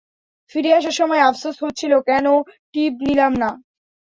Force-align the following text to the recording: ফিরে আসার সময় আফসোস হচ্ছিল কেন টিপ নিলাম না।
ফিরে 0.51 0.69
আসার 0.73 0.95
সময় 0.99 1.21
আফসোস 1.21 1.55
হচ্ছিল 1.63 1.93
কেন 2.09 2.25
টিপ 2.73 2.93
নিলাম 3.07 3.33
না। 3.41 3.49